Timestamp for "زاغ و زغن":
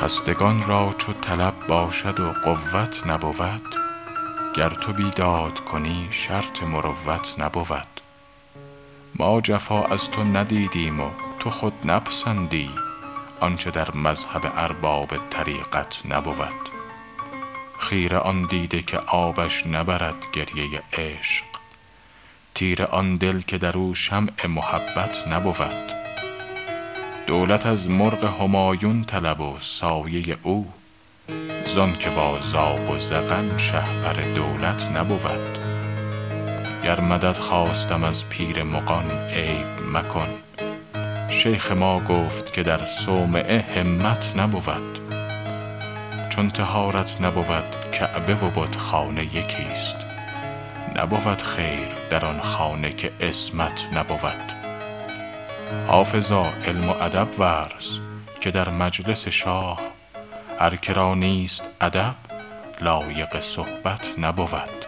32.52-33.58